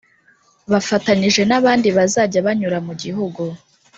Bafatanyije 0.71 1.41
n 1.49 1.51
abandi 1.59 1.87
bazajya 1.97 2.45
banyura 2.47 2.77
mu 2.87 2.93
gihugu 3.01 3.43